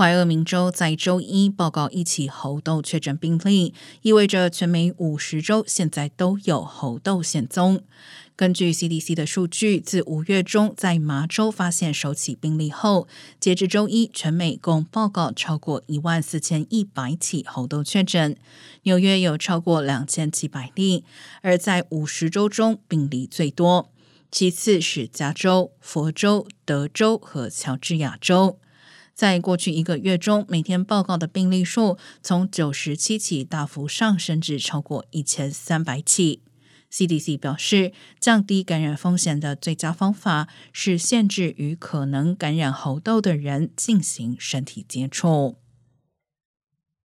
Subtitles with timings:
[0.00, 7.82] 怀俄明州在周一报告一起猴痘确诊病例，意味着全美五十州现在都有猴痘现踪。
[8.34, 13.06] 根据 CDC 的数据，自五月中在麻州发现首起病例后，
[13.38, 18.34] 截至周一，全美共报告超过一万四千一百起猴痘确诊，
[18.84, 21.04] 纽约有超过两千七百例，
[21.42, 23.90] 而在五十州中病例最多，
[24.32, 28.58] 其次是加州、佛州、德州和乔治亚州。
[29.20, 36.40] 在过去一个月中，每天报告的病例数从九十七起大幅上升至超过一千三百起。
[36.90, 45.58] CDC 表示，降低感染风险的最佳方法是限制与可能感染猴痘的人进行身体接触。